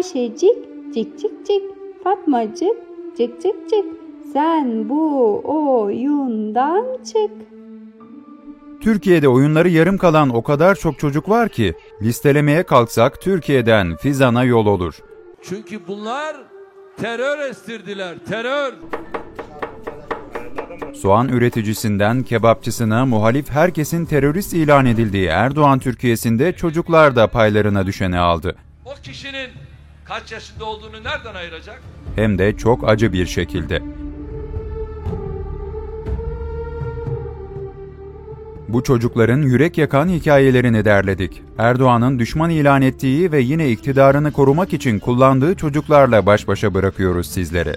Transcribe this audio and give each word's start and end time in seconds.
Ayşecik 0.00 0.56
cik 0.94 1.18
cik 1.18 1.46
cik 1.46 1.62
Fatmacık 2.04 2.76
cik 3.16 3.42
cik 3.42 3.70
cik 3.70 3.84
Sen 4.32 4.88
bu 4.88 5.40
oyundan 5.44 6.84
çık. 7.04 7.30
Türkiye'de 8.82 9.28
oyunları 9.28 9.68
yarım 9.68 9.98
kalan 9.98 10.30
o 10.34 10.42
kadar 10.42 10.74
çok 10.74 10.98
çocuk 10.98 11.28
var 11.28 11.48
ki 11.48 11.74
listelemeye 12.02 12.62
kalksak 12.62 13.20
Türkiye'den 13.20 13.96
Fizan'a 13.96 14.44
yol 14.44 14.66
olur. 14.66 14.94
Çünkü 15.42 15.80
bunlar 15.88 16.36
terör 16.96 17.50
estirdiler, 17.50 18.14
terör. 18.28 18.72
Soğan 20.94 21.28
üreticisinden 21.28 22.22
kebapçısına 22.22 23.06
muhalif 23.06 23.50
herkesin 23.50 24.06
terörist 24.06 24.54
ilan 24.54 24.86
edildiği 24.86 25.26
Erdoğan 25.26 25.78
Türkiye'sinde 25.78 26.52
çocuklar 26.52 27.16
da 27.16 27.26
paylarına 27.26 27.86
düşeni 27.86 28.18
aldı. 28.18 28.56
O 28.84 28.94
kişinin 29.02 29.50
kaç 30.10 30.32
yaşında 30.32 30.64
olduğunu 30.64 31.04
nereden 31.04 31.34
ayıracak? 31.34 31.82
Hem 32.16 32.38
de 32.38 32.56
çok 32.56 32.88
acı 32.88 33.12
bir 33.12 33.26
şekilde. 33.26 33.82
Bu 38.68 38.82
çocukların 38.82 39.42
yürek 39.42 39.78
yakan 39.78 40.08
hikayelerini 40.08 40.84
derledik. 40.84 41.42
Erdoğan'ın 41.58 42.18
düşman 42.18 42.50
ilan 42.50 42.82
ettiği 42.82 43.32
ve 43.32 43.40
yine 43.40 43.70
iktidarını 43.70 44.32
korumak 44.32 44.72
için 44.72 44.98
kullandığı 44.98 45.54
çocuklarla 45.54 46.26
baş 46.26 46.48
başa 46.48 46.74
bırakıyoruz 46.74 47.26
sizlere. 47.26 47.76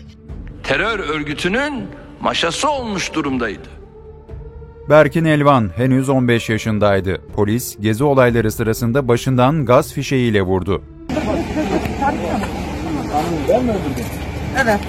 Terör 0.64 1.00
örgütünün 1.00 1.84
maşası 2.22 2.70
olmuş 2.70 3.14
durumdaydı. 3.14 3.70
Berkin 4.90 5.26
Elvan 5.26 5.72
henüz 5.76 6.09
15 6.09 6.50
yaşındaydı. 6.50 7.22
Polis 7.36 7.78
gezi 7.80 8.04
olayları 8.04 8.52
sırasında 8.52 9.08
başından 9.08 9.66
gaz 9.66 9.94
fişeğiyle 9.94 10.42
vurdu. 10.42 10.81
Evet. 14.64 14.80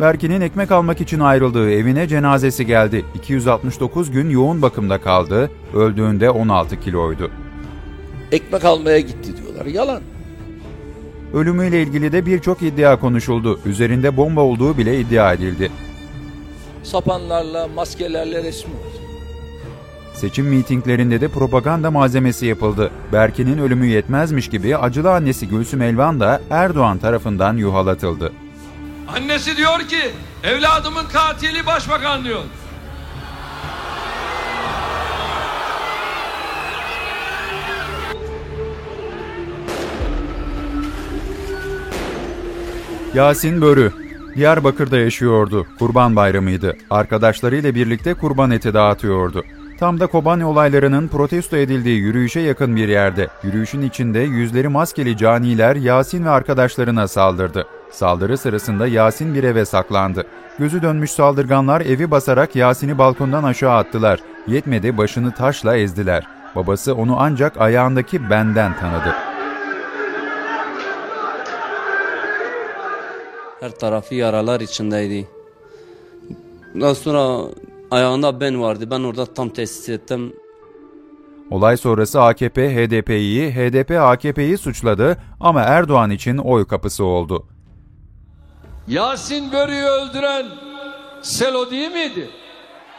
Berkin'in 0.00 0.40
ekmek 0.40 0.72
almak 0.72 1.00
için 1.00 1.20
ayrıldığı 1.20 1.70
evine 1.70 2.08
cenazesi 2.08 2.66
geldi. 2.66 3.04
269 3.14 4.10
gün 4.10 4.30
yoğun 4.30 4.62
bakımda 4.62 5.00
kaldı. 5.00 5.50
Öldüğünde 5.74 6.30
16 6.30 6.80
kiloydu. 6.80 7.30
Ekmek 8.32 8.64
almaya 8.64 9.00
gitti 9.00 9.36
diyorlar. 9.36 9.66
Yalan. 9.66 10.02
Ölümüyle 11.34 11.82
ilgili 11.82 12.12
de 12.12 12.26
birçok 12.26 12.62
iddia 12.62 13.00
konuşuldu. 13.00 13.60
Üzerinde 13.66 14.16
bomba 14.16 14.40
olduğu 14.40 14.78
bile 14.78 15.00
iddia 15.00 15.32
edildi. 15.32 15.70
Sapanlarla, 16.82 17.68
maskelerle 17.68 18.42
resmi 18.42 18.72
var. 18.74 19.07
Seçim 20.20 20.46
mitinglerinde 20.46 21.20
de 21.20 21.28
propaganda 21.28 21.90
malzemesi 21.90 22.46
yapıldı. 22.46 22.90
Berkin'in 23.12 23.58
ölümü 23.58 23.86
yetmezmiş 23.86 24.48
gibi 24.48 24.76
acılı 24.76 25.12
annesi 25.12 25.48
Gülsüm 25.48 25.82
Elvan 25.82 26.20
da 26.20 26.40
Erdoğan 26.50 26.98
tarafından 26.98 27.56
yuhalatıldı. 27.56 28.32
Annesi 29.16 29.56
diyor 29.56 29.78
ki 29.80 30.00
evladımın 30.44 31.04
katili 31.12 31.66
başbakan 31.66 32.24
diyor. 32.24 32.40
Yasin 43.14 43.60
Börü 43.60 43.92
Diyarbakır'da 44.36 44.98
yaşıyordu. 44.98 45.66
Kurban 45.78 46.16
bayramıydı. 46.16 46.76
Arkadaşlarıyla 46.90 47.74
birlikte 47.74 48.14
kurban 48.14 48.50
eti 48.50 48.74
dağıtıyordu. 48.74 49.44
Tam 49.78 50.00
da 50.00 50.06
Kobani 50.06 50.44
olaylarının 50.44 51.08
protesto 51.08 51.56
edildiği 51.56 51.98
yürüyüşe 51.98 52.40
yakın 52.40 52.76
bir 52.76 52.88
yerde. 52.88 53.28
Yürüyüşün 53.42 53.82
içinde 53.82 54.18
yüzleri 54.18 54.68
maskeli 54.68 55.16
caniler 55.16 55.76
Yasin 55.76 56.24
ve 56.24 56.30
arkadaşlarına 56.30 57.08
saldırdı. 57.08 57.66
Saldırı 57.90 58.38
sırasında 58.38 58.86
Yasin 58.86 59.34
bir 59.34 59.44
eve 59.44 59.64
saklandı. 59.64 60.26
Gözü 60.58 60.82
dönmüş 60.82 61.10
saldırganlar 61.10 61.80
evi 61.80 62.10
basarak 62.10 62.56
Yasin'i 62.56 62.98
balkondan 62.98 63.44
aşağı 63.44 63.76
attılar. 63.76 64.20
Yetmedi 64.46 64.98
başını 64.98 65.34
taşla 65.34 65.76
ezdiler. 65.76 66.26
Babası 66.56 66.94
onu 66.94 67.16
ancak 67.18 67.60
ayağındaki 67.60 68.30
benden 68.30 68.76
tanıdı. 68.76 69.14
Her 73.60 73.70
tarafı 73.70 74.14
yaralar 74.14 74.60
içindeydi. 74.60 75.28
Daha 76.80 76.94
sonra 76.94 77.44
ayağında 77.90 78.40
ben 78.40 78.62
vardı. 78.62 78.90
Ben 78.90 79.00
orada 79.00 79.26
tam 79.26 79.48
tesis 79.48 79.88
ettim. 79.88 80.32
Olay 81.50 81.76
sonrası 81.76 82.22
AKP 82.22 82.74
HDP'yi, 82.74 83.50
HDP 83.54 83.90
AKP'yi 83.90 84.58
suçladı 84.58 85.16
ama 85.40 85.60
Erdoğan 85.60 86.10
için 86.10 86.38
oy 86.38 86.66
kapısı 86.66 87.04
oldu. 87.04 87.46
Yasin 88.88 89.52
Börü'yü 89.52 89.84
öldüren 89.84 90.46
Selo 91.22 91.70
değil 91.70 91.90
miydi? 91.92 92.28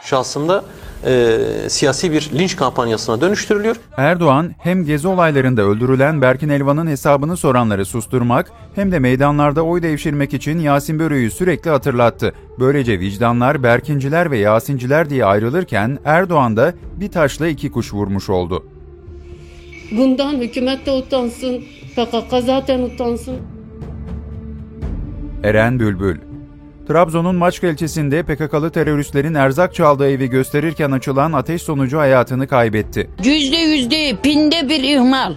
şahsında 0.02 0.64
e, 1.06 1.38
siyasi 1.68 2.12
bir 2.12 2.30
linç 2.38 2.56
kampanyasına 2.56 3.20
dönüştürülüyor. 3.20 3.76
Erdoğan 3.96 4.54
hem 4.58 4.84
gezi 4.84 5.08
olaylarında 5.08 5.62
öldürülen 5.62 6.22
Berkin 6.22 6.48
Elvan'ın 6.48 6.86
hesabını 6.86 7.36
soranları 7.36 7.84
susturmak 7.84 8.52
hem 8.74 8.92
de 8.92 8.98
meydanlarda 8.98 9.62
oy 9.62 9.82
devşirmek 9.82 10.34
için 10.34 10.58
Yasin 10.58 10.98
Börü'yü 10.98 11.30
sürekli 11.30 11.70
hatırlattı. 11.70 12.34
Böylece 12.58 13.00
vicdanlar 13.00 13.62
Berkinciler 13.62 14.30
ve 14.30 14.38
Yasinciler 14.38 15.10
diye 15.10 15.24
ayrılırken 15.24 15.98
Erdoğan 16.04 16.56
da 16.56 16.74
bir 17.00 17.10
taşla 17.10 17.48
iki 17.48 17.70
kuş 17.70 17.94
vurmuş 17.94 18.30
oldu. 18.30 18.66
Bundan 19.92 20.32
hükümet 20.32 20.86
de 20.86 20.90
utansın, 20.90 21.60
PKK 21.96 22.44
zaten 22.46 22.82
utansın. 22.82 23.36
Eren 25.44 25.80
Bülbül 25.80 26.29
Trabzon'un 26.90 27.34
Maçka 27.34 27.66
ilçesinde 27.66 28.22
PKK'lı 28.22 28.70
teröristlerin 28.70 29.34
erzak 29.34 29.74
çaldığı 29.74 30.10
evi 30.10 30.30
gösterirken 30.30 30.90
açılan 30.90 31.32
ateş 31.32 31.62
sonucu 31.62 31.98
hayatını 31.98 32.46
kaybetti. 32.46 33.10
Yüzde 33.24 33.56
yüzde 33.56 34.16
pinde 34.22 34.68
bir 34.68 34.82
ihmal. 34.82 35.34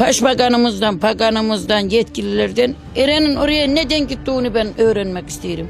Başbakanımızdan, 0.00 0.98
paganımızdan, 0.98 1.78
yetkililerden 1.78 2.74
Eren'in 2.96 3.36
oraya 3.36 3.66
neden 3.66 4.08
gittiğini 4.08 4.54
ben 4.54 4.80
öğrenmek 4.80 5.28
isterim. 5.28 5.68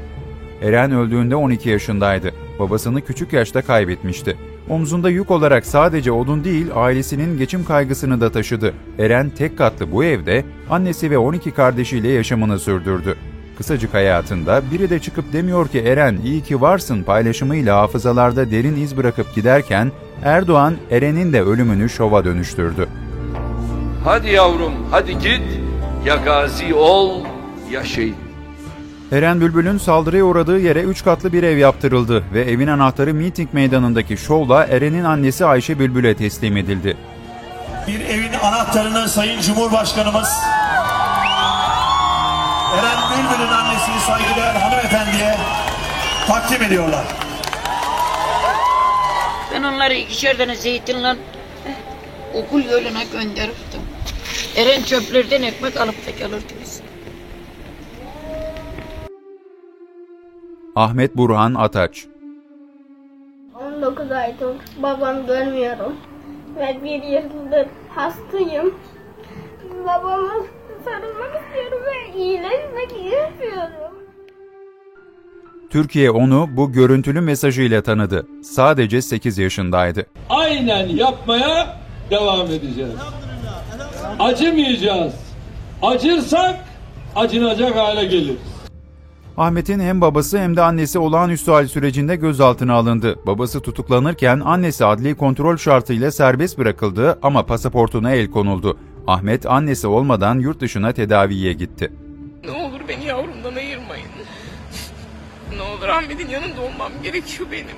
Eren 0.61 0.91
öldüğünde 0.91 1.35
12 1.35 1.69
yaşındaydı. 1.69 2.31
Babasını 2.59 3.01
küçük 3.01 3.33
yaşta 3.33 3.61
kaybetmişti. 3.61 4.37
Omzunda 4.69 5.09
yük 5.09 5.31
olarak 5.31 5.65
sadece 5.65 6.11
odun 6.11 6.43
değil 6.43 6.67
ailesinin 6.75 7.37
geçim 7.37 7.65
kaygısını 7.65 8.21
da 8.21 8.31
taşıdı. 8.31 8.73
Eren 8.99 9.29
tek 9.29 9.57
katlı 9.57 9.91
bu 9.91 10.03
evde 10.03 10.45
annesi 10.69 11.11
ve 11.11 11.17
12 11.17 11.51
kardeşiyle 11.51 12.07
yaşamını 12.07 12.59
sürdürdü. 12.59 13.15
Kısacık 13.57 13.93
hayatında 13.93 14.61
biri 14.71 14.89
de 14.89 14.99
çıkıp 14.99 15.33
demiyor 15.33 15.67
ki 15.67 15.79
Eren 15.79 16.17
iyi 16.23 16.43
ki 16.43 16.61
varsın 16.61 17.03
paylaşımıyla 17.03 17.77
hafızalarda 17.77 18.51
derin 18.51 18.75
iz 18.75 18.97
bırakıp 18.97 19.35
giderken 19.35 19.91
Erdoğan 20.23 20.75
Eren'in 20.91 21.33
de 21.33 21.41
ölümünü 21.41 21.89
şova 21.89 22.25
dönüştürdü. 22.25 22.87
Hadi 24.03 24.29
yavrum 24.29 24.73
hadi 24.91 25.13
git 25.19 25.41
ya 26.05 26.15
gazi 26.15 26.73
ol 26.73 27.23
ya 27.71 27.83
şehit. 27.83 28.15
Eren 29.11 29.41
Bülbül'ün 29.41 29.77
saldırıya 29.77 30.23
uğradığı 30.23 30.59
yere 30.59 30.81
3 30.81 31.03
katlı 31.03 31.33
bir 31.33 31.43
ev 31.43 31.57
yaptırıldı 31.57 32.23
ve 32.33 32.41
evin 32.41 32.67
anahtarı 32.67 33.13
miting 33.13 33.53
meydanındaki 33.53 34.17
şovla 34.17 34.65
Eren'in 34.65 35.03
annesi 35.03 35.45
Ayşe 35.45 35.79
Bülbül'e 35.79 36.15
teslim 36.15 36.57
edildi. 36.57 36.97
Bir 37.87 37.99
evin 37.99 38.33
anahtarını 38.43 39.09
Sayın 39.09 39.41
Cumhurbaşkanımız 39.41 40.29
Eren 42.73 42.97
Bülbül'ün 43.11 43.51
annesini 43.51 43.99
saygıdeğer 43.99 44.55
hanımefendiye 44.55 45.35
takdim 46.27 46.61
ediyorlar. 46.61 47.05
Ben 49.53 49.63
onları 49.63 49.93
ikişer 49.93 50.37
tane 50.37 50.55
zeytinle 50.55 51.15
okul 52.33 52.63
yoluna 52.63 53.03
gönderirdim. 53.03 53.81
Eren 54.57 54.83
çöplerden 54.83 55.41
ekmek 55.41 55.77
alıp 55.77 56.07
da 56.07 56.11
gelirdi 56.11 56.53
biz. 56.61 56.81
Ahmet 60.75 61.17
Burhan 61.17 61.53
Ataç 61.53 62.05
19 63.61 64.11
aydır 64.11 64.55
babamı 64.77 65.25
görmüyorum. 65.27 65.97
Ve 66.55 66.77
bir 66.83 67.03
yıldır 67.03 67.67
hastayım. 67.95 68.75
Babama 69.85 70.33
sarılmak 70.85 71.41
istiyorum 71.41 71.79
ve 71.85 72.19
iyileşmek 72.19 72.91
istiyorum. 72.91 73.95
Türkiye 75.69 76.11
onu 76.11 76.49
bu 76.51 76.71
görüntülü 76.71 77.21
mesajıyla 77.21 77.81
tanıdı. 77.83 78.27
Sadece 78.43 79.01
8 79.01 79.37
yaşındaydı. 79.37 80.05
Aynen 80.29 80.87
yapmaya 80.87 81.79
devam 82.11 82.45
edeceğiz. 82.47 82.91
Acımayacağız. 84.19 85.13
Acırsak 85.81 86.55
acınacak 87.15 87.75
hale 87.75 88.05
geliriz. 88.05 88.37
Ahmet'in 89.37 89.79
hem 89.79 90.01
babası 90.01 90.39
hem 90.39 90.55
de 90.55 90.61
annesi 90.61 90.99
olağanüstü 90.99 91.51
hal 91.51 91.67
sürecinde 91.67 92.15
gözaltına 92.15 92.73
alındı. 92.73 93.15
Babası 93.27 93.61
tutuklanırken 93.61 94.39
annesi 94.39 94.85
adli 94.85 95.15
kontrol 95.15 95.57
şartıyla 95.57 96.11
serbest 96.11 96.57
bırakıldı 96.57 97.19
ama 97.21 97.45
pasaportuna 97.45 98.11
el 98.11 98.31
konuldu. 98.31 98.77
Ahmet 99.07 99.45
annesi 99.45 99.87
olmadan 99.87 100.39
yurt 100.39 100.59
dışına 100.59 100.91
tedaviye 100.93 101.53
gitti. 101.53 101.91
Ne 102.45 102.51
olur 102.51 102.79
beni 102.87 103.05
yavrumdan 103.05 103.55
ayırmayın. 103.55 104.07
Ne 105.55 105.61
olur 105.61 105.87
Ahmet'in 105.87 106.29
yanında 106.29 106.61
olmam 106.61 106.91
gerekiyor 107.03 107.49
benim. 107.51 107.77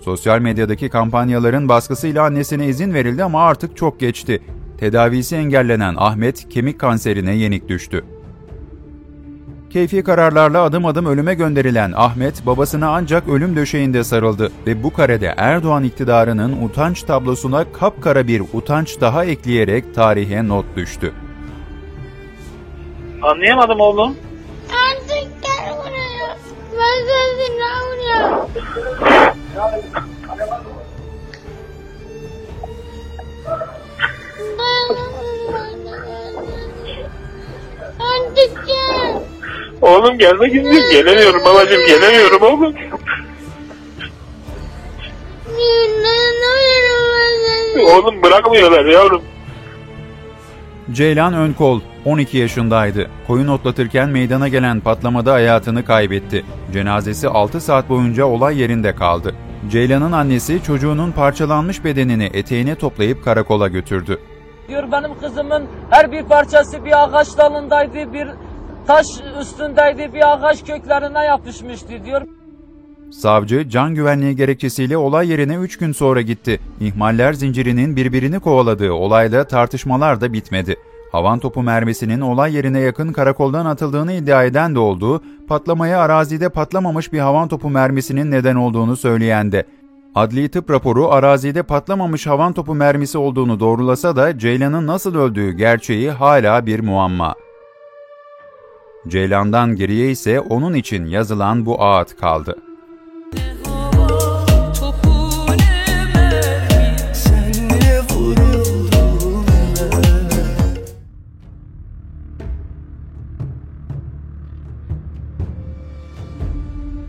Sosyal 0.00 0.38
medyadaki 0.40 0.88
kampanyaların 0.88 1.68
baskısıyla 1.68 2.24
annesine 2.24 2.66
izin 2.66 2.94
verildi 2.94 3.24
ama 3.24 3.42
artık 3.42 3.76
çok 3.76 4.00
geçti. 4.00 4.42
Tedavisi 4.78 5.36
engellenen 5.36 5.94
Ahmet 5.98 6.48
kemik 6.48 6.80
kanserine 6.80 7.34
yenik 7.34 7.68
düştü. 7.68 8.04
Keyfi 9.70 10.02
kararlarla 10.02 10.62
adım 10.62 10.86
adım 10.86 11.06
ölüme 11.06 11.34
gönderilen 11.34 11.92
Ahmet 11.96 12.46
babasına 12.46 12.88
ancak 12.88 13.28
ölüm 13.28 13.56
döşeğinde 13.56 14.04
sarıldı 14.04 14.52
ve 14.66 14.82
bu 14.82 14.92
karede 14.92 15.34
Erdoğan 15.36 15.84
iktidarının 15.84 16.62
utanç 16.62 17.02
tablosuna 17.02 17.72
kapkara 17.72 18.26
bir 18.26 18.42
utanç 18.52 19.00
daha 19.00 19.24
ekleyerek 19.24 19.94
tarihe 19.94 20.48
not 20.48 20.64
düştü. 20.76 21.12
Anlayamadım 23.22 23.80
oğlum. 23.80 24.16
Artık 24.70 25.42
gel 25.42 25.74
buraya. 25.78 26.36
Ben 26.72 27.06
seni 27.06 27.58
Laura. 27.60 28.36
Artık 28.36 29.15
Oğlum 39.96 40.18
gelmek 40.18 40.54
istiyorum. 40.54 40.90
Gelemiyorum 40.92 41.40
babacığım 41.44 41.86
gelemiyorum 41.86 42.42
oğlum. 42.42 42.74
Oğlum 47.86 48.22
bırakmıyorlar 48.22 48.84
yavrum. 48.84 49.22
Ceylan 50.92 51.34
Önkol 51.34 51.80
12 52.04 52.38
yaşındaydı. 52.38 53.10
Koyun 53.26 53.48
otlatırken 53.48 54.08
meydana 54.08 54.48
gelen 54.48 54.80
patlamada 54.80 55.32
hayatını 55.32 55.84
kaybetti. 55.84 56.44
Cenazesi 56.72 57.28
6 57.28 57.60
saat 57.60 57.88
boyunca 57.88 58.24
olay 58.24 58.60
yerinde 58.60 58.94
kaldı. 58.94 59.34
Ceylan'ın 59.70 60.12
annesi 60.12 60.62
çocuğunun 60.62 61.12
parçalanmış 61.12 61.84
bedenini 61.84 62.30
eteğine 62.32 62.74
toplayıp 62.74 63.24
karakola 63.24 63.68
götürdü. 63.68 64.18
Diyor 64.68 64.92
benim 64.92 65.20
kızımın 65.20 65.64
her 65.90 66.12
bir 66.12 66.22
parçası 66.22 66.84
bir 66.84 67.02
ağaç 67.04 67.38
dalındaydı, 67.38 68.12
bir 68.12 68.28
taş 68.86 69.06
üstündeydi, 69.40 70.14
bir 70.14 70.32
ağaç 70.32 70.64
köklerine 70.66 71.24
yapışmıştı 71.24 72.04
diyor. 72.04 72.22
Savcı, 73.10 73.68
can 73.68 73.94
güvenliği 73.94 74.36
gerekçesiyle 74.36 74.96
olay 74.96 75.30
yerine 75.30 75.54
3 75.54 75.78
gün 75.78 75.92
sonra 75.92 76.20
gitti. 76.20 76.60
İhmaller 76.80 77.32
zincirinin 77.32 77.96
birbirini 77.96 78.40
kovaladığı 78.40 78.92
olayda 78.92 79.44
tartışmalar 79.44 80.20
da 80.20 80.32
bitmedi. 80.32 80.76
Havan 81.12 81.38
topu 81.38 81.62
mermisinin 81.62 82.20
olay 82.20 82.54
yerine 82.54 82.80
yakın 82.80 83.12
karakoldan 83.12 83.66
atıldığını 83.66 84.12
iddia 84.12 84.44
eden 84.44 84.74
de 84.74 84.78
oldu, 84.78 85.22
patlamaya 85.48 86.00
arazide 86.00 86.48
patlamamış 86.48 87.12
bir 87.12 87.18
havan 87.18 87.48
topu 87.48 87.70
mermisinin 87.70 88.30
neden 88.30 88.54
olduğunu 88.54 88.96
söyleyen 88.96 89.52
de. 89.52 89.64
Adli 90.14 90.48
tıp 90.48 90.70
raporu 90.70 91.08
arazide 91.08 91.62
patlamamış 91.62 92.26
havan 92.26 92.52
topu 92.52 92.74
mermisi 92.74 93.18
olduğunu 93.18 93.60
doğrulasa 93.60 94.16
da 94.16 94.38
Ceylan'ın 94.38 94.86
nasıl 94.86 95.14
öldüğü 95.14 95.52
gerçeği 95.52 96.10
hala 96.10 96.66
bir 96.66 96.80
muamma. 96.80 97.34
Ceylan'dan 99.08 99.76
geriye 99.76 100.10
ise 100.10 100.40
onun 100.40 100.74
için 100.74 101.06
yazılan 101.06 101.66
bu 101.66 101.82
ağıt 101.82 102.16
kaldı. 102.16 102.56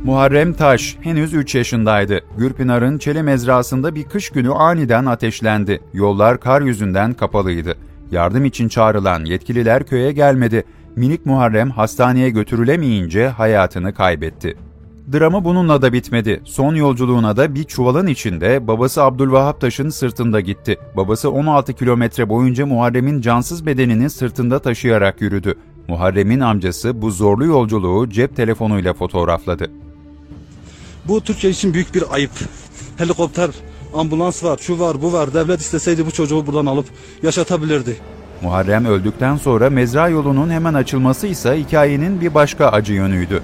Muharrem 0.03 0.53
Taş 0.53 0.97
henüz 1.01 1.33
3 1.33 1.55
yaşındaydı. 1.55 2.19
Gürpınar'ın 2.37 2.97
Çele 2.97 3.21
mezrasında 3.21 3.95
bir 3.95 4.03
kış 4.03 4.29
günü 4.29 4.51
aniden 4.51 5.05
ateşlendi. 5.05 5.79
Yollar 5.93 6.39
kar 6.39 6.61
yüzünden 6.61 7.13
kapalıydı. 7.13 7.75
Yardım 8.11 8.45
için 8.45 8.67
çağrılan 8.67 9.25
yetkililer 9.25 9.83
köye 9.83 10.11
gelmedi. 10.11 10.63
Minik 10.97 11.25
Muharrem 11.25 11.71
hastaneye 11.71 12.29
götürülemeyince 12.29 13.27
hayatını 13.27 13.93
kaybetti. 13.93 14.57
Dramı 15.13 15.45
bununla 15.45 15.81
da 15.81 15.93
bitmedi. 15.93 16.41
Son 16.43 16.75
yolculuğuna 16.75 17.37
da 17.37 17.55
bir 17.55 17.63
çuvalın 17.63 18.07
içinde 18.07 18.67
babası 18.67 19.03
Abdülvahap 19.03 19.61
Taş'ın 19.61 19.89
sırtında 19.89 20.39
gitti. 20.39 20.77
Babası 20.95 21.31
16 21.31 21.73
kilometre 21.73 22.29
boyunca 22.29 22.65
Muharrem'in 22.65 23.21
cansız 23.21 23.65
bedenini 23.65 24.09
sırtında 24.09 24.59
taşıyarak 24.59 25.21
yürüdü. 25.21 25.55
Muharrem'in 25.87 26.39
amcası 26.39 27.01
bu 27.01 27.11
zorlu 27.11 27.45
yolculuğu 27.45 28.09
cep 28.09 28.35
telefonuyla 28.35 28.93
fotoğrafladı. 28.93 29.71
Bu 31.07 31.21
Türkiye 31.21 31.51
için 31.51 31.73
büyük 31.73 31.95
bir 31.95 32.03
ayıp. 32.11 32.31
Helikopter, 32.97 33.49
ambulans 33.93 34.43
var, 34.43 34.57
şu 34.61 34.79
var, 34.79 35.01
bu 35.01 35.13
var. 35.13 35.33
Devlet 35.33 35.59
isteseydi 35.59 36.05
bu 36.05 36.11
çocuğu 36.11 36.47
buradan 36.47 36.65
alıp 36.65 36.85
yaşatabilirdi. 37.23 37.97
Muharrem 38.41 38.85
öldükten 38.85 39.35
sonra 39.37 39.69
mezra 39.69 40.09
yolunun 40.09 40.49
hemen 40.49 40.73
açılması 40.73 41.27
ise 41.27 41.59
hikayenin 41.59 42.21
bir 42.21 42.33
başka 42.33 42.69
acı 42.69 42.93
yönüydü. 42.93 43.41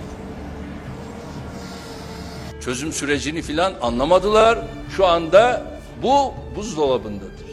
Çözüm 2.62 2.92
sürecini 2.92 3.42
filan 3.42 3.74
anlamadılar. 3.82 4.60
Şu 4.98 5.06
anda 5.06 5.64
bu 6.04 6.34
buzdolabındadır. 6.56 7.44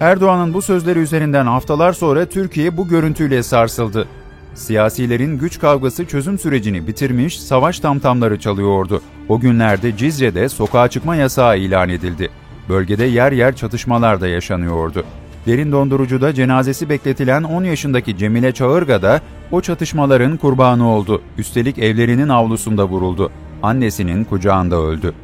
Erdoğan'ın 0.00 0.54
bu 0.54 0.62
sözleri 0.62 0.98
üzerinden 0.98 1.46
haftalar 1.46 1.92
sonra 1.92 2.26
Türkiye 2.26 2.76
bu 2.76 2.88
görüntüyle 2.88 3.42
sarsıldı. 3.42 4.08
Siyasilerin 4.54 5.38
güç 5.38 5.58
kavgası 5.60 6.06
çözüm 6.06 6.38
sürecini 6.38 6.86
bitirmiş, 6.86 7.40
savaş 7.40 7.80
tamtamları 7.80 8.40
çalıyordu. 8.40 9.02
O 9.28 9.40
günlerde 9.40 9.96
Cizre'de 9.96 10.48
sokağa 10.48 10.88
çıkma 10.88 11.16
yasağı 11.16 11.58
ilan 11.58 11.88
edildi. 11.88 12.30
Bölgede 12.68 13.04
yer 13.04 13.32
yer 13.32 13.56
çatışmalar 13.56 14.20
da 14.20 14.28
yaşanıyordu. 14.28 15.04
Derin 15.46 15.72
dondurucuda 15.72 16.34
cenazesi 16.34 16.88
bekletilen 16.88 17.42
10 17.42 17.64
yaşındaki 17.64 18.18
Cemile 18.18 18.52
Çağırga 18.52 19.02
da 19.02 19.20
o 19.52 19.60
çatışmaların 19.60 20.36
kurbanı 20.36 20.88
oldu. 20.88 21.22
Üstelik 21.38 21.78
evlerinin 21.78 22.28
avlusunda 22.28 22.88
vuruldu. 22.88 23.30
Annesinin 23.62 24.24
kucağında 24.24 24.76
öldü. 24.76 25.14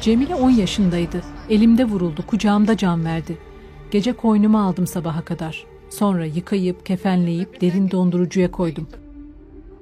Cemile 0.00 0.34
10 0.34 0.50
yaşındaydı. 0.50 1.22
Elimde 1.50 1.84
vuruldu, 1.84 2.24
kucağımda 2.26 2.76
can 2.76 3.04
verdi. 3.04 3.38
Gece 3.90 4.12
koynuma 4.12 4.62
aldım 4.62 4.86
sabaha 4.86 5.20
kadar. 5.24 5.64
Sonra 5.90 6.24
yıkayıp, 6.24 6.86
kefenleyip 6.86 7.60
derin 7.60 7.90
dondurucuya 7.90 8.50
koydum. 8.50 8.88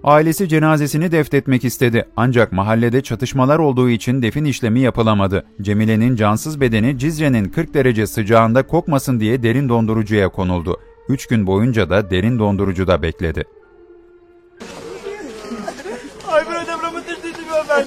Ailesi 0.07 0.49
cenazesini 0.49 1.13
defnetmek 1.13 1.65
istedi 1.65 2.09
ancak 2.17 2.53
mahallede 2.53 3.03
çatışmalar 3.03 3.59
olduğu 3.59 3.91
için 3.91 4.23
defin 4.23 4.45
işlemi 4.45 4.81
yapılamadı. 4.81 5.47
Cemile'nin 5.63 6.17
cansız 6.17 6.61
bedeni 6.61 6.99
Cizre'nin 6.99 7.45
40 7.45 7.75
derece 7.75 8.07
sıcağında 8.07 8.67
kokmasın 8.67 9.21
diye 9.21 9.43
derin 9.43 9.69
dondurucuya 9.69 10.29
konuldu. 10.29 10.81
3 11.09 11.27
gün 11.27 11.47
boyunca 11.47 11.91
da 11.91 12.11
derin 12.11 12.39
dondurucuda 12.39 13.03
bekledi. 13.03 13.45
Ben. 17.69 17.87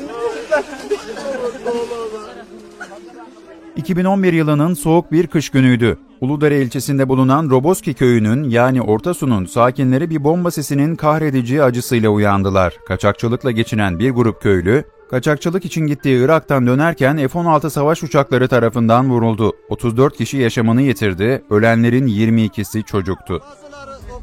2011 3.76 4.34
yılının 4.34 4.74
soğuk 4.74 5.12
bir 5.12 5.28
kış 5.28 5.50
günüydü. 5.50 5.98
Uludere 6.22 6.62
ilçesinde 6.62 7.10
bulunan 7.10 7.50
Roboski 7.50 7.94
köyünün 7.94 8.50
yani 8.50 8.82
Ortasu'nun 8.82 9.46
sakinleri 9.46 10.10
bir 10.10 10.24
bomba 10.24 10.52
sesinin 10.52 10.96
kahredici 10.96 11.64
acısıyla 11.64 12.10
uyandılar. 12.10 12.74
Kaçakçılıkla 12.88 13.52
geçinen 13.52 14.00
bir 14.00 14.12
grup 14.12 14.42
köylü, 14.42 14.84
kaçakçılık 15.10 15.66
için 15.66 15.88
gittiği 15.88 16.26
Irak'tan 16.26 16.68
dönerken 16.68 17.18
F-16 17.28 17.70
savaş 17.70 18.04
uçakları 18.04 18.48
tarafından 18.48 19.10
vuruldu. 19.10 19.54
34 19.70 20.18
kişi 20.18 20.38
yaşamını 20.38 20.82
yitirdi, 20.82 21.44
ölenlerin 21.50 22.08
22'si 22.08 22.84
çocuktu. 22.84 23.42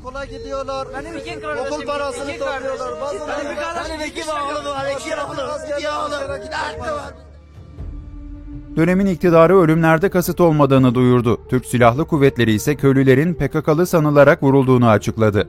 Okula 0.01 0.25
gidiyorlar. 0.25 0.89
Benim 0.99 1.17
iki 1.19 1.41
kardeşim. 1.41 1.73
Okul 1.73 1.87
parasını 1.87 2.33
topluyorlar. 2.33 2.91
Benim 3.29 3.51
bir 3.51 3.57
kardeşim. 3.57 4.01
İki 4.07 4.31
oğlum 4.31 4.67
var. 4.67 4.87
İki 5.01 5.15
oğlum. 5.15 5.79
İki 5.79 5.89
oğlum. 5.89 6.31
Dert 6.31 6.81
var. 6.81 7.26
Dönemin 8.77 9.07
iktidarı 9.07 9.57
ölümlerde 9.59 10.09
kasıt 10.09 10.41
olmadığını 10.41 10.95
duyurdu. 10.95 11.39
Türk 11.49 11.67
Silahlı 11.67 12.05
Kuvvetleri 12.05 12.53
ise 12.53 12.75
köylülerin 12.75 13.35
PKK'lı 13.35 13.87
sanılarak 13.87 14.43
vurulduğunu 14.43 14.89
açıkladı. 14.89 15.49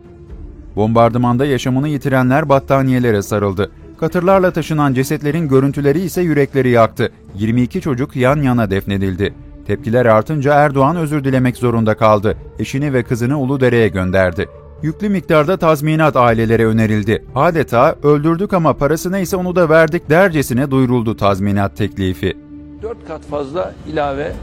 Bombardımanda 0.76 1.46
yaşamını 1.46 1.88
yitirenler 1.88 2.50
battaniyelere 2.50 3.22
sarıldı. 3.22 3.72
Katırlarla 4.00 4.52
taşınan 4.52 4.94
cesetlerin 4.94 5.48
görüntüleri 5.48 6.00
ise 6.00 6.22
yürekleri 6.22 6.70
yaktı. 6.70 7.12
22 7.36 7.82
çocuk 7.82 8.16
yan 8.16 8.42
yana 8.42 8.72
defnedildi. 8.72 9.34
Tepkiler 9.68 10.06
artınca 10.06 10.54
Erdoğan 10.54 10.96
özür 10.96 11.24
dilemek 11.24 11.58
zorunda 11.58 11.98
kaldı. 11.98 12.38
Eşini 12.60 12.94
ve 12.94 13.04
kızını 13.04 13.40
Uludere'ye 13.40 13.88
gönderdi. 13.88 14.50
Yüklü 14.84 15.10
miktarda 15.10 15.58
tazminat 15.58 16.16
ailelere 16.16 16.66
önerildi. 16.66 17.26
Adeta 17.36 17.96
öldürdük 18.04 18.54
ama 18.54 18.74
parası 18.74 19.12
neyse 19.12 19.38
onu 19.38 19.56
da 19.56 19.70
verdik 19.70 20.10
dercesine 20.10 20.72
duyuruldu 20.72 21.18
tazminat 21.18 21.78
teklifi. 21.78 22.47
Dört 22.82 23.08
kat 23.08 23.22
fazla 23.26 23.74
ilave 23.88 24.34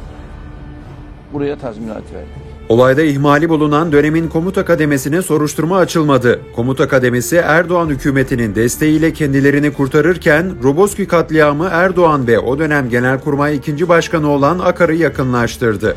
buraya 1.33 1.59
tazminat 1.59 2.03
verdik. 2.15 2.45
Olayda 2.69 3.03
ihmali 3.03 3.49
bulunan 3.49 3.93
dönemin 3.93 4.29
komuta 4.29 4.65
kademesine 4.65 5.23
soruşturma 5.23 5.77
açılmadı. 5.77 6.41
Komuta 6.57 6.89
kademesi 6.89 7.37
Erdoğan 7.37 7.89
hükümetinin 7.89 8.55
desteğiyle 8.55 9.13
kendilerini 9.13 9.73
kurtarırken 9.73 10.63
Roboski 10.63 11.07
katliamı 11.07 11.69
Erdoğan 11.73 12.27
ve 12.27 12.39
o 12.39 12.59
dönem 12.59 12.89
Genelkurmay 12.89 13.57
2. 13.57 13.89
Başkanı 13.89 14.29
olan 14.29 14.59
Akar'ı 14.59 14.95
yakınlaştırdı. 14.95 15.97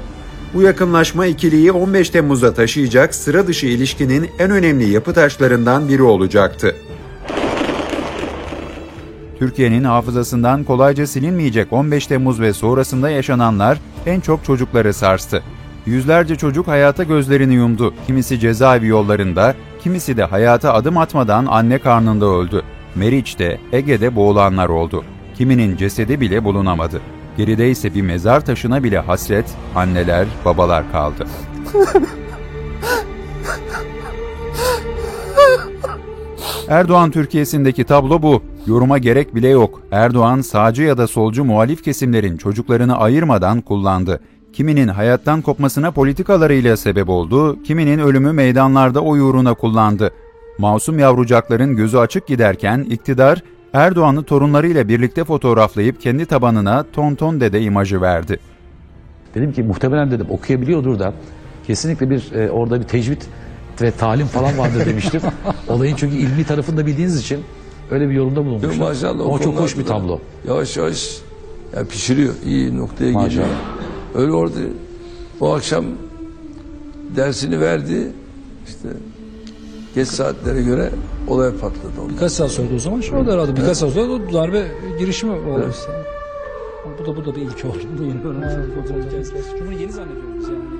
Bu 0.54 0.62
yakınlaşma 0.62 1.26
ikiliyi 1.26 1.72
15 1.72 2.10
Temmuz'a 2.10 2.54
taşıyacak 2.54 3.16
sıra 3.16 3.48
dışı 3.48 3.66
ilişkinin 3.66 4.30
en 4.40 4.52
önemli 4.52 4.90
yapı 4.90 5.14
taşlarından 5.14 5.90
biri 5.90 6.04
olacaktı. 6.04 6.76
Türkiye'nin 9.40 9.84
hafızasından 9.84 10.64
kolayca 10.64 11.08
silinmeyecek 11.08 11.74
15 11.74 12.08
Temmuz 12.08 12.42
ve 12.42 12.54
sonrasında 12.54 13.10
yaşananlar 13.10 13.78
en 14.06 14.20
çok 14.20 14.46
çocukları 14.46 14.94
sarstı. 14.94 15.44
Yüzlerce 15.86 16.36
çocuk 16.36 16.68
hayata 16.68 17.04
gözlerini 17.04 17.54
yumdu. 17.54 17.94
Kimisi 18.08 18.40
cezaevi 18.40 18.88
yollarında, 18.88 19.56
kimisi 19.84 20.18
de 20.18 20.24
hayata 20.24 20.74
adım 20.74 20.98
atmadan 20.98 21.46
anne 21.46 21.78
karnında 21.80 22.26
öldü. 22.26 22.62
Meriç'te, 22.96 23.60
Ege'de 23.72 24.16
boğulanlar 24.16 24.70
oldu. 24.70 25.04
Kiminin 25.36 25.78
cesedi 25.78 26.22
bile 26.22 26.44
bulunamadı. 26.44 27.02
Geride 27.38 27.70
ise 27.70 27.94
bir 27.94 28.02
mezar 28.02 28.46
taşına 28.46 28.84
bile 28.84 29.00
hasret, 29.00 29.46
anneler, 29.76 30.28
babalar 30.46 30.92
kaldı. 30.92 31.28
Erdoğan 36.70 37.12
Türkiye'sindeki 37.12 37.84
tablo 37.84 38.22
bu. 38.22 38.42
Yoruma 38.66 38.98
gerek 38.98 39.36
bile 39.36 39.48
yok. 39.48 39.82
Erdoğan 39.92 40.42
sağcı 40.42 40.84
ya 40.84 40.98
da 40.98 41.08
solcu 41.08 41.44
muhalif 41.44 41.84
kesimlerin 41.84 42.38
çocuklarını 42.38 42.98
ayırmadan 42.98 43.62
kullandı. 43.62 44.20
Kiminin 44.54 44.88
hayattan 44.88 45.42
kopmasına 45.42 45.92
politikalarıyla 45.92 46.78
sebep 46.78 47.10
oldu, 47.10 47.64
kiminin 47.64 48.00
ölümü 48.00 48.32
meydanlarda 48.32 49.02
o 49.02 49.12
uğruna 49.12 49.54
kullandı. 49.54 50.12
Masum 50.58 51.00
yavrucakların 51.00 51.76
gözü 51.76 51.98
açık 51.98 52.28
giderken 52.28 52.80
iktidar 52.90 53.44
Erdoğan'ı 53.74 54.24
torunlarıyla 54.24 54.88
birlikte 54.88 55.24
fotoğraflayıp 55.24 56.02
kendi 56.02 56.26
tabanına 56.26 56.86
tonton 56.94 57.42
dede 57.42 57.62
imajı 57.62 58.02
verdi. 58.02 58.40
Dedim 59.36 59.54
ki 59.54 59.64
muhtemelen 59.64 60.12
dedim 60.12 60.28
okuyabiliyordur 60.30 61.00
da 61.00 61.14
kesinlikle 61.68 62.10
bir 62.10 62.32
e, 62.32 62.52
orada 62.52 62.80
bir 62.80 62.86
tecvid 62.88 63.22
ve 63.82 63.92
talim 63.92 64.28
falan 64.28 64.58
vardır 64.58 64.86
demiştim. 64.86 65.22
Olayın 65.78 65.96
çünkü 65.96 66.16
ilmi 66.16 66.44
tarafını 66.44 66.78
da 66.78 66.86
bildiğiniz 66.86 67.20
için 67.20 67.40
öyle 67.92 68.10
bir 68.10 68.14
yorumda 68.14 68.46
bulunmuştum. 68.46 68.72
Yok, 68.72 68.80
maşallah 68.80 69.26
o 69.26 69.30
Ama 69.30 69.40
çok 69.40 69.60
hoş 69.60 69.78
bir 69.78 69.86
tablo. 69.86 70.20
Yavaş 70.48 70.78
yavaş 70.78 71.18
ya 71.76 71.86
pişiriyor. 71.86 72.34
iyi 72.46 72.78
noktaya 72.78 73.12
Maşallah. 73.12 73.30
geliyor. 73.30 73.48
Öyle 74.16 74.32
orada 74.32 74.60
o 75.40 75.54
akşam 75.54 75.86
dersini 77.16 77.60
verdi. 77.62 78.12
İşte 78.68 78.90
geç 79.96 80.08
saatlere 80.08 80.62
göre 80.62 80.92
olay 81.28 81.52
patladı. 81.52 82.02
Ondan. 82.02 82.16
Birkaç 82.16 82.32
saat 82.32 82.52
sonra 82.52 82.68
o 82.76 82.80
zaman 82.80 83.02
şurada 83.02 83.34
herhalde 83.34 83.56
birkaç 83.56 83.78
saat 83.78 83.94
sonra 83.94 84.10
da 84.10 84.34
darbe 84.34 84.68
girişimi 85.00 85.32
oldu. 85.32 85.62
Evet. 85.64 85.76
işte. 85.76 85.92
Bu 87.02 87.06
da 87.06 87.18
bu 87.18 87.26
da 87.26 87.36
bir 87.36 87.42
ilk 87.42 87.66
oldu. 87.66 87.78
Bunu 88.00 89.74
yeni 89.80 89.92
zannediyoruz 89.92 90.50
yani. 90.50 90.77